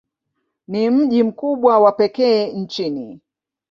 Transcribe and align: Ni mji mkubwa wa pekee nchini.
Ni 0.67 0.89
mji 0.89 1.23
mkubwa 1.23 1.79
wa 1.79 1.91
pekee 1.91 2.47
nchini. 2.51 3.19